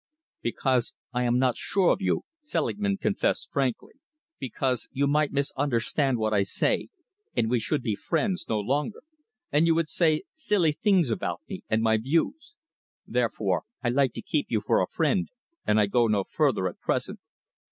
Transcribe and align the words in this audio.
"Because 0.41 0.95
I 1.13 1.25
am 1.25 1.37
not 1.37 1.57
sure 1.57 1.91
of 1.91 2.01
you," 2.01 2.23
Selingman 2.41 2.97
confessed 2.97 3.51
frankly. 3.51 3.93
"Because 4.39 4.87
you 4.91 5.05
might 5.05 5.31
misunderstand 5.31 6.17
what 6.17 6.33
I 6.33 6.41
say, 6.41 6.87
and 7.35 7.51
we 7.51 7.59
should 7.59 7.83
be 7.83 7.93
friends 7.95 8.47
no 8.49 8.59
longer, 8.59 9.03
and 9.51 9.67
you 9.67 9.75
would 9.75 9.89
say 9.89 10.23
silly 10.33 10.71
things 10.71 11.11
about 11.11 11.41
me 11.47 11.61
and 11.69 11.83
my 11.83 11.97
views. 11.97 12.55
Therefore, 13.05 13.65
I 13.83 13.89
like 13.89 14.13
to 14.13 14.23
keep 14.23 14.47
you 14.49 14.59
for 14.59 14.81
a 14.81 14.87
friend, 14.87 15.29
and 15.67 15.79
I 15.79 15.85
go 15.85 16.07
no 16.07 16.23
further 16.23 16.67
at 16.67 16.79
present. 16.79 17.19